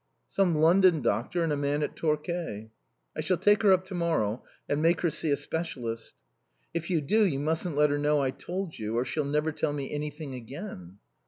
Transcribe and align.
"Some 0.29 0.55
London 0.57 1.03
doctor 1.03 1.43
and 1.43 1.53
a 1.53 1.55
man 1.55 1.83
at 1.83 1.95
Torquay." 1.95 2.71
"I 3.15 3.21
shall 3.21 3.37
take 3.37 3.61
her 3.61 3.71
up 3.71 3.85
to 3.85 3.93
morrow 3.93 4.43
and 4.67 4.81
make 4.81 5.01
her 5.01 5.11
see 5.11 5.29
a 5.29 5.35
specialist." 5.37 6.15
"If 6.73 6.89
you 6.89 7.01
do 7.01 7.23
you 7.23 7.37
mustn't 7.37 7.75
let 7.75 7.91
her 7.91 7.99
know 7.99 8.19
I 8.19 8.31
told 8.31 8.79
you, 8.79 8.97
or 8.97 9.05
she'll 9.05 9.23
never 9.25 9.51
tell 9.51 9.73
me 9.73 9.91
anything 9.93 10.33
again." 10.33 10.97